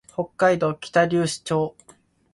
[0.11, 1.75] 北海道北竜町